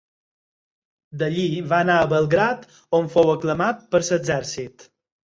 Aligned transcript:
D'allí 1.19 1.43
va 1.73 1.81
anar 1.85 1.97
a 1.97 2.07
Belgrad 2.13 2.65
on 3.01 3.11
fou 3.17 3.29
aclamat 3.35 3.85
per 3.93 4.03
l'exèrcit. 4.05 4.89